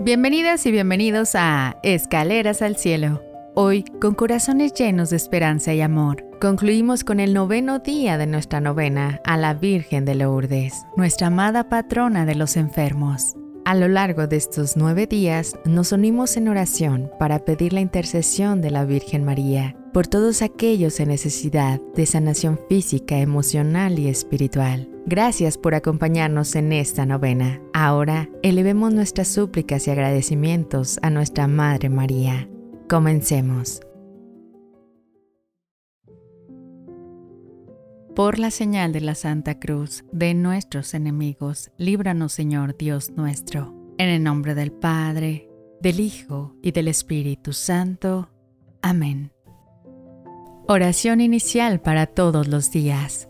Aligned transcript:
Bienvenidas 0.00 0.64
y 0.64 0.70
bienvenidos 0.70 1.34
a 1.34 1.76
Escaleras 1.82 2.62
al 2.62 2.76
Cielo. 2.76 3.20
Hoy, 3.56 3.84
con 4.00 4.14
corazones 4.14 4.72
llenos 4.72 5.10
de 5.10 5.16
esperanza 5.16 5.74
y 5.74 5.80
amor, 5.80 6.24
concluimos 6.40 7.02
con 7.02 7.18
el 7.18 7.34
noveno 7.34 7.80
día 7.80 8.16
de 8.16 8.28
nuestra 8.28 8.60
novena 8.60 9.20
a 9.24 9.36
la 9.36 9.54
Virgen 9.54 10.04
de 10.04 10.14
Lourdes, 10.14 10.86
nuestra 10.96 11.26
amada 11.26 11.68
patrona 11.68 12.26
de 12.26 12.36
los 12.36 12.56
enfermos. 12.56 13.34
A 13.64 13.74
lo 13.74 13.88
largo 13.88 14.28
de 14.28 14.36
estos 14.36 14.76
nueve 14.76 15.08
días 15.08 15.58
nos 15.64 15.90
unimos 15.90 16.36
en 16.36 16.46
oración 16.46 17.10
para 17.18 17.40
pedir 17.40 17.72
la 17.72 17.80
intercesión 17.80 18.60
de 18.62 18.70
la 18.70 18.84
Virgen 18.84 19.24
María 19.24 19.74
por 19.92 20.06
todos 20.06 20.42
aquellos 20.42 21.00
en 21.00 21.08
necesidad 21.08 21.80
de 21.96 22.06
sanación 22.06 22.60
física, 22.68 23.18
emocional 23.18 23.98
y 23.98 24.06
espiritual. 24.08 24.88
Gracias 25.10 25.56
por 25.56 25.74
acompañarnos 25.74 26.54
en 26.54 26.70
esta 26.70 27.06
novena. 27.06 27.62
Ahora 27.72 28.28
elevemos 28.42 28.92
nuestras 28.92 29.28
súplicas 29.28 29.88
y 29.88 29.90
agradecimientos 29.90 30.98
a 31.00 31.08
nuestra 31.08 31.48
Madre 31.48 31.88
María. 31.88 32.46
Comencemos. 32.90 33.80
Por 38.14 38.38
la 38.38 38.50
señal 38.50 38.92
de 38.92 39.00
la 39.00 39.14
Santa 39.14 39.58
Cruz 39.58 40.04
de 40.12 40.34
nuestros 40.34 40.92
enemigos, 40.92 41.70
líbranos 41.78 42.34
Señor 42.34 42.76
Dios 42.76 43.12
nuestro, 43.16 43.74
en 43.96 44.10
el 44.10 44.22
nombre 44.22 44.54
del 44.54 44.72
Padre, 44.72 45.48
del 45.80 46.00
Hijo 46.00 46.54
y 46.62 46.72
del 46.72 46.86
Espíritu 46.86 47.54
Santo. 47.54 48.28
Amén. 48.82 49.32
Oración 50.66 51.22
inicial 51.22 51.80
para 51.80 52.04
todos 52.04 52.46
los 52.46 52.70
días. 52.70 53.28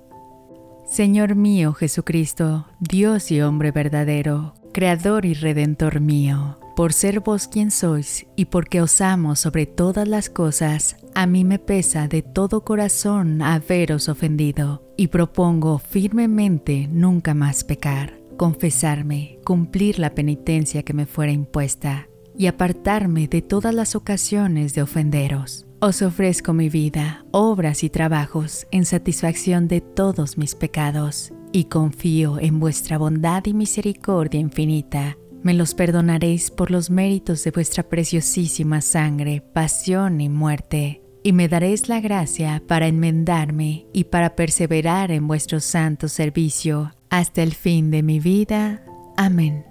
Señor 0.89 1.35
mío 1.35 1.75
Jesucristo, 1.75 2.67
Dios 2.81 3.31
y 3.31 3.43
hombre 3.43 3.73
verdadero, 3.73 4.55
Creador 4.73 5.27
y 5.27 5.35
Redentor 5.35 6.01
mío, 6.01 6.59
por 6.75 6.95
ser 6.95 7.21
vos 7.21 7.47
quien 7.47 7.71
sois 7.71 8.27
y 8.37 8.47
porque 8.47 8.81
os 8.81 9.03
amo 9.03 9.37
sobre 9.37 9.67
todas 9.67 10.09
las 10.09 10.31
cosas, 10.31 10.97
a 11.15 11.27
mí 11.27 11.45
me 11.45 11.59
pesa 11.59 12.09
de 12.09 12.23
todo 12.23 12.65
corazón 12.65 13.43
haberos 13.43 14.09
ofendido 14.09 14.83
y 14.97 15.09
propongo 15.09 15.79
firmemente 15.79 16.89
nunca 16.91 17.35
más 17.35 17.65
pecar, 17.65 18.19
confesarme, 18.39 19.41
cumplir 19.45 19.99
la 19.99 20.15
penitencia 20.15 20.85
que 20.85 20.95
me 20.95 21.05
fuera 21.05 21.33
impuesta 21.33 22.09
y 22.35 22.47
apartarme 22.47 23.29
de 23.29 23.43
todas 23.43 23.75
las 23.75 23.95
ocasiones 23.95 24.75
de 24.75 24.81
ofenderos. 24.81 25.68
Os 25.81 26.03
ofrezco 26.03 26.53
mi 26.53 26.69
vida, 26.69 27.25
obras 27.31 27.85
y 27.85 27.91
trabajos 27.91 28.67
en 28.71 28.85
satisfacción 28.85 29.69
de 29.69 29.81
todos 29.81 30.37
mis 30.37 30.55
pecados 30.55 31.33
y 31.53 31.65
confío 31.65 32.39
en 32.41 32.59
vuestra 32.59 32.99
bondad 32.99 33.45
y 33.47 33.55
misericordia 33.55 34.41
infinita 34.41 35.17
me 35.43 35.55
los 35.55 35.75
perdonaréis 35.75 36.51
por 36.51 36.71
los 36.71 36.91
méritos 36.91 37.45
de 37.45 37.53
vuestra 37.53 37.85
preciosísima 37.85 38.81
sangre, 38.81 39.41
pasión 39.41 40.21
y 40.21 40.29
muerte, 40.29 41.03
y 41.23 41.33
me 41.33 41.49
daréis 41.49 41.89
la 41.89 42.01
gracia 42.01 42.63
para 42.67 42.87
enmendarme 42.87 43.87
y 43.93 44.05
para 44.05 44.35
perseverar 44.35 45.11
en 45.11 45.29
vuestro 45.29 45.61
santo 45.61 46.09
servicio 46.09 46.93
hasta 47.11 47.43
el 47.43 47.55
fin 47.55 47.91
de 47.91 48.03
mi 48.03 48.19
vida. 48.21 48.85
Amén. 49.17 49.65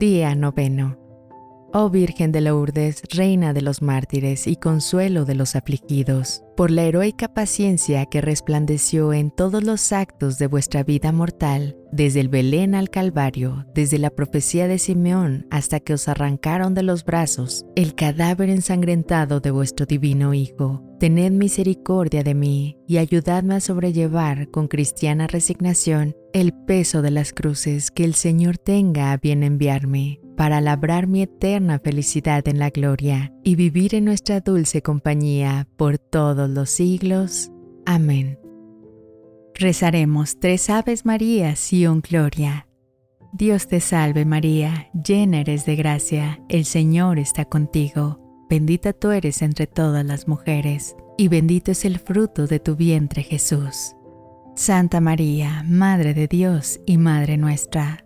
Día 0.00 0.34
noveno. 0.34 1.05
Oh 1.78 1.90
Virgen 1.90 2.32
de 2.32 2.40
Lourdes, 2.40 3.02
Reina 3.14 3.52
de 3.52 3.60
los 3.60 3.82
mártires 3.82 4.46
y 4.46 4.56
consuelo 4.56 5.26
de 5.26 5.34
los 5.34 5.56
afligidos, 5.56 6.42
por 6.56 6.70
la 6.70 6.84
heroica 6.84 7.28
paciencia 7.28 8.06
que 8.06 8.22
resplandeció 8.22 9.12
en 9.12 9.30
todos 9.30 9.62
los 9.62 9.92
actos 9.92 10.38
de 10.38 10.46
vuestra 10.46 10.84
vida 10.84 11.12
mortal, 11.12 11.76
desde 11.92 12.20
el 12.20 12.30
Belén 12.30 12.74
al 12.74 12.88
Calvario, 12.88 13.66
desde 13.74 13.98
la 13.98 14.08
profecía 14.08 14.68
de 14.68 14.78
Simeón 14.78 15.46
hasta 15.50 15.78
que 15.78 15.92
os 15.92 16.08
arrancaron 16.08 16.72
de 16.72 16.82
los 16.82 17.04
brazos 17.04 17.66
el 17.74 17.94
cadáver 17.94 18.48
ensangrentado 18.48 19.40
de 19.40 19.50
vuestro 19.50 19.84
divino 19.84 20.32
Hijo. 20.32 20.82
Tened 20.98 21.32
misericordia 21.32 22.22
de 22.22 22.34
mí 22.34 22.78
y 22.88 22.96
ayudadme 22.96 23.56
a 23.56 23.60
sobrellevar 23.60 24.50
con 24.50 24.66
cristiana 24.66 25.26
resignación 25.26 26.16
el 26.32 26.54
peso 26.54 27.02
de 27.02 27.10
las 27.10 27.34
cruces 27.34 27.90
que 27.90 28.04
el 28.04 28.14
Señor 28.14 28.56
tenga 28.56 29.12
a 29.12 29.18
bien 29.18 29.42
enviarme 29.42 30.20
para 30.36 30.60
labrar 30.60 31.06
mi 31.06 31.22
eterna 31.22 31.78
felicidad 31.78 32.46
en 32.48 32.58
la 32.58 32.70
gloria 32.70 33.32
y 33.42 33.56
vivir 33.56 33.94
en 33.94 34.04
nuestra 34.04 34.40
dulce 34.40 34.82
compañía 34.82 35.66
por 35.76 35.98
todos 35.98 36.48
los 36.48 36.70
siglos. 36.70 37.50
Amén. 37.84 38.38
Rezaremos 39.54 40.38
tres 40.38 40.68
Aves 40.68 41.06
Marías 41.06 41.72
y 41.72 41.86
un 41.86 42.02
Gloria. 42.02 42.66
Dios 43.32 43.68
te 43.68 43.80
salve 43.80 44.24
María, 44.24 44.90
llena 44.92 45.40
eres 45.40 45.66
de 45.66 45.76
gracia, 45.76 46.40
el 46.48 46.64
Señor 46.64 47.18
está 47.18 47.44
contigo, 47.44 48.46
bendita 48.48 48.92
tú 48.92 49.10
eres 49.10 49.42
entre 49.42 49.66
todas 49.66 50.04
las 50.04 50.28
mujeres, 50.28 50.96
y 51.18 51.28
bendito 51.28 51.72
es 51.72 51.84
el 51.84 51.98
fruto 51.98 52.46
de 52.46 52.60
tu 52.60 52.76
vientre 52.76 53.22
Jesús. 53.22 53.94
Santa 54.54 55.02
María, 55.02 55.62
Madre 55.66 56.14
de 56.14 56.28
Dios 56.28 56.80
y 56.86 56.96
Madre 56.96 57.36
nuestra, 57.36 58.05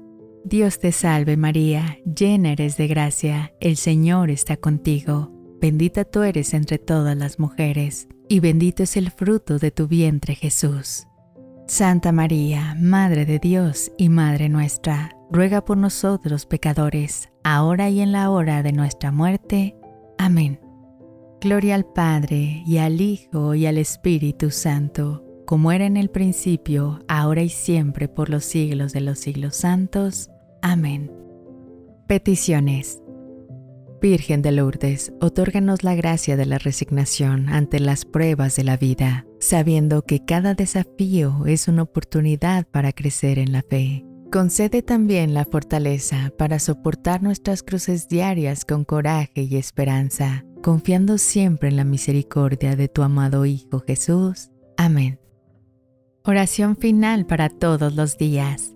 Dios 0.43 0.79
te 0.79 0.91
salve 0.91 1.37
María, 1.37 1.99
llena 2.03 2.53
eres 2.53 2.75
de 2.75 2.87
gracia, 2.87 3.53
el 3.59 3.77
Señor 3.77 4.31
está 4.31 4.57
contigo, 4.57 5.31
bendita 5.61 6.03
tú 6.03 6.23
eres 6.23 6.53
entre 6.55 6.79
todas 6.79 7.15
las 7.15 7.37
mujeres, 7.37 8.07
y 8.27 8.39
bendito 8.39 8.83
es 8.83 8.97
el 8.97 9.11
fruto 9.11 9.59
de 9.59 9.69
tu 9.69 9.87
vientre 9.87 10.33
Jesús. 10.33 11.07
Santa 11.67 12.11
María, 12.11 12.75
Madre 12.79 13.25
de 13.25 13.37
Dios 13.37 13.91
y 13.97 14.09
Madre 14.09 14.49
nuestra, 14.49 15.15
ruega 15.31 15.63
por 15.63 15.77
nosotros 15.77 16.47
pecadores, 16.47 17.29
ahora 17.43 17.89
y 17.89 18.01
en 18.01 18.11
la 18.11 18.31
hora 18.31 18.63
de 18.63 18.73
nuestra 18.73 19.11
muerte. 19.11 19.75
Amén. 20.17 20.59
Gloria 21.39 21.75
al 21.75 21.85
Padre, 21.85 22.63
y 22.65 22.77
al 22.77 22.99
Hijo, 22.99 23.53
y 23.53 23.67
al 23.67 23.77
Espíritu 23.77 24.49
Santo 24.49 25.30
como 25.51 25.73
era 25.73 25.85
en 25.85 25.97
el 25.97 26.09
principio, 26.09 27.01
ahora 27.09 27.41
y 27.41 27.49
siempre, 27.49 28.07
por 28.07 28.29
los 28.29 28.45
siglos 28.45 28.93
de 28.93 29.01
los 29.01 29.19
siglos 29.19 29.57
santos. 29.57 30.29
Amén. 30.61 31.11
Peticiones. 32.07 33.01
Virgen 34.01 34.41
de 34.43 34.53
Lourdes, 34.53 35.11
otórganos 35.19 35.83
la 35.83 35.93
gracia 35.93 36.37
de 36.37 36.45
la 36.45 36.57
resignación 36.57 37.49
ante 37.49 37.81
las 37.81 38.05
pruebas 38.05 38.55
de 38.55 38.63
la 38.63 38.77
vida, 38.77 39.25
sabiendo 39.41 40.03
que 40.03 40.23
cada 40.23 40.53
desafío 40.53 41.45
es 41.45 41.67
una 41.67 41.81
oportunidad 41.81 42.65
para 42.65 42.93
crecer 42.93 43.37
en 43.37 43.51
la 43.51 43.61
fe. 43.61 44.05
Concede 44.31 44.81
también 44.83 45.33
la 45.33 45.43
fortaleza 45.43 46.31
para 46.37 46.59
soportar 46.59 47.21
nuestras 47.23 47.61
cruces 47.61 48.07
diarias 48.07 48.63
con 48.63 48.85
coraje 48.85 49.41
y 49.41 49.57
esperanza, 49.57 50.45
confiando 50.63 51.17
siempre 51.17 51.67
en 51.67 51.75
la 51.75 51.83
misericordia 51.83 52.77
de 52.77 52.87
tu 52.87 53.03
amado 53.03 53.45
Hijo 53.45 53.83
Jesús. 53.85 54.49
Amén. 54.77 55.20
Oración 56.23 56.77
final 56.77 57.25
para 57.25 57.49
todos 57.49 57.95
los 57.95 58.15
días. 58.15 58.75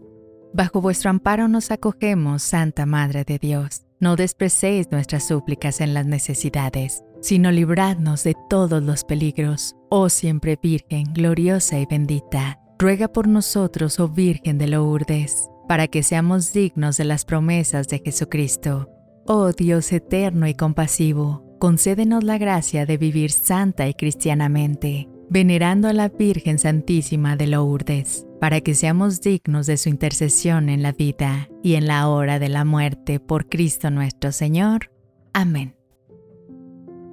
Bajo 0.51 0.81
vuestro 0.81 1.11
amparo 1.11 1.47
nos 1.47 1.69
acogemos, 1.69 2.41
Santa 2.41 2.87
Madre 2.87 3.23
de 3.23 3.37
Dios. 3.37 3.83
No 3.99 4.15
desprecéis 4.15 4.89
nuestras 4.89 5.27
súplicas 5.27 5.79
en 5.79 5.93
las 5.93 6.07
necesidades, 6.07 7.03
sino 7.21 7.51
libradnos 7.51 8.23
de 8.23 8.33
todos 8.49 8.81
los 8.81 9.03
peligros. 9.03 9.75
Oh 9.91 10.09
siempre 10.09 10.57
Virgen, 10.59 11.13
gloriosa 11.13 11.77
y 11.77 11.85
bendita, 11.85 12.59
ruega 12.79 13.09
por 13.09 13.27
nosotros, 13.27 13.99
oh 13.99 14.09
Virgen 14.09 14.57
de 14.57 14.65
Lourdes, 14.65 15.47
para 15.67 15.87
que 15.87 16.01
seamos 16.01 16.51
dignos 16.51 16.97
de 16.97 17.05
las 17.05 17.25
promesas 17.25 17.87
de 17.87 18.01
Jesucristo. 18.03 18.89
Oh 19.27 19.51
Dios 19.51 19.91
eterno 19.93 20.47
y 20.47 20.55
compasivo, 20.55 21.57
concédenos 21.59 22.23
la 22.23 22.39
gracia 22.39 22.87
de 22.87 22.97
vivir 22.97 23.31
santa 23.31 23.87
y 23.87 23.93
cristianamente 23.93 25.09
venerando 25.29 25.87
a 25.87 25.93
la 25.93 26.09
Virgen 26.09 26.59
Santísima 26.59 27.35
de 27.35 27.47
Lourdes, 27.47 28.25
para 28.39 28.61
que 28.61 28.75
seamos 28.75 29.21
dignos 29.21 29.65
de 29.65 29.77
su 29.77 29.89
intercesión 29.89 30.69
en 30.69 30.83
la 30.83 30.91
vida 30.91 31.49
y 31.63 31.75
en 31.75 31.87
la 31.87 32.07
hora 32.07 32.39
de 32.39 32.49
la 32.49 32.65
muerte 32.65 33.19
por 33.19 33.47
Cristo 33.47 33.89
nuestro 33.91 34.31
Señor. 34.31 34.91
Amén. 35.33 35.75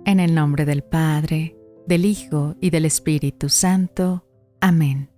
En 0.05 0.21
el 0.21 0.35
nombre 0.35 0.65
del 0.65 0.83
Padre, 0.83 1.57
del 1.87 2.05
Hijo 2.05 2.57
y 2.61 2.71
del 2.71 2.85
Espíritu 2.85 3.49
Santo. 3.49 4.27
Amén. 4.61 5.09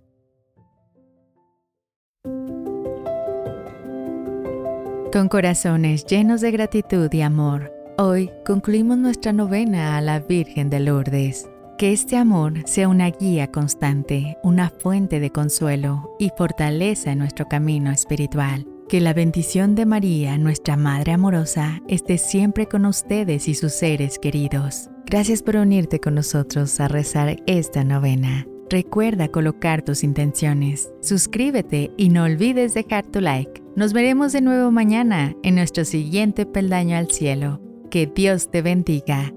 Con 5.11 5.29
corazones 5.29 6.05
llenos 6.05 6.41
de 6.41 6.51
gratitud 6.51 7.11
y 7.13 7.21
amor, 7.21 7.75
Hoy 7.97 8.29
concluimos 8.45 8.97
nuestra 8.97 9.31
novena 9.31 9.95
a 9.95 10.01
la 10.01 10.19
Virgen 10.19 10.69
de 10.69 10.81
Lourdes. 10.81 11.49
Que 11.77 11.91
este 11.91 12.15
amor 12.15 12.53
sea 12.65 12.87
una 12.87 13.09
guía 13.09 13.51
constante, 13.51 14.37
una 14.43 14.69
fuente 14.69 15.19
de 15.19 15.29
consuelo 15.29 16.15
y 16.19 16.31
fortaleza 16.37 17.11
en 17.11 17.19
nuestro 17.19 17.49
camino 17.49 17.91
espiritual. 17.91 18.65
Que 18.87 19.01
la 19.01 19.13
bendición 19.13 19.75
de 19.75 19.85
María, 19.85 20.37
nuestra 20.37 20.77
Madre 20.77 21.11
amorosa, 21.11 21.81
esté 21.89 22.17
siempre 22.17 22.67
con 22.67 22.85
ustedes 22.85 23.49
y 23.49 23.55
sus 23.55 23.73
seres 23.73 24.19
queridos. 24.19 24.89
Gracias 25.05 25.43
por 25.43 25.57
unirte 25.57 25.99
con 25.99 26.15
nosotros 26.15 26.79
a 26.79 26.87
rezar 26.87 27.43
esta 27.45 27.83
novena. 27.83 28.47
Recuerda 28.69 29.27
colocar 29.27 29.81
tus 29.81 30.05
intenciones, 30.05 30.93
suscríbete 31.01 31.91
y 31.97 32.07
no 32.07 32.23
olvides 32.23 32.73
dejar 32.73 33.05
tu 33.05 33.19
like. 33.19 33.61
Nos 33.75 33.91
veremos 33.91 34.31
de 34.31 34.39
nuevo 34.39 34.71
mañana 34.71 35.35
en 35.43 35.55
nuestro 35.55 35.83
siguiente 35.83 36.45
peldaño 36.45 36.95
al 36.95 37.11
cielo. 37.11 37.59
Que 37.91 38.07
Dios 38.07 38.49
te 38.49 38.61
bendiga. 38.61 39.34